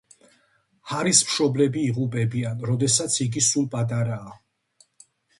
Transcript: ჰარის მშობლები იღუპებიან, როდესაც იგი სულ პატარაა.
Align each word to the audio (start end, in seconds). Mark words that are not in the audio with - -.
ჰარის 0.91 1.19
მშობლები 1.25 1.83
იღუპებიან, 1.89 2.63
როდესაც 2.69 3.17
იგი 3.25 3.43
სულ 3.49 3.67
პატარაა. 3.75 4.33